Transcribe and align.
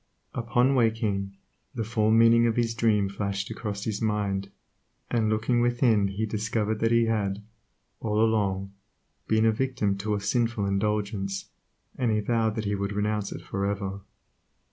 Upon 0.33 0.73
waking, 0.73 1.37
the 1.75 1.83
fall 1.83 2.09
meaning 2.09 2.47
of 2.47 2.55
his 2.55 2.73
dream 2.73 3.07
flashed 3.07 3.51
across 3.51 3.83
his 3.83 4.01
mind, 4.01 4.49
and 5.11 5.29
looking 5.29 5.61
within 5.61 6.07
he 6.07 6.25
discovered 6.25 6.79
that 6.79 6.89
he 6.89 7.05
had, 7.05 7.43
all 7.99 8.19
along, 8.19 8.73
been 9.27 9.45
a 9.45 9.51
victim 9.51 9.95
to 9.99 10.15
a 10.15 10.19
sinful 10.19 10.65
indulgence, 10.65 11.51
and 11.99 12.09
he 12.11 12.19
vowed 12.19 12.55
that 12.55 12.65
he 12.65 12.73
would 12.73 12.93
renounce 12.93 13.31
it 13.31 13.43
for 13.43 13.63
ever. 13.67 14.01